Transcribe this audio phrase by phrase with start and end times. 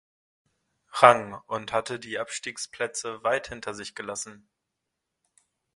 [0.93, 4.49] Rang und hatte die Abstiegsplätze weit hinter sich gelassen.